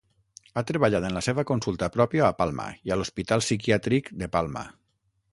Ha 0.59 0.61
treballat 0.69 1.03
en 1.09 1.17
la 1.17 1.21
seva 1.25 1.43
consulta 1.49 1.89
pròpia 1.97 2.23
a 2.29 2.33
Palma 2.39 2.65
i 2.89 2.93
a 2.95 2.97
l'Hospital 3.01 3.43
Psiquiàtric 3.45 4.09
de 4.23 4.31
Palma. 4.37 4.65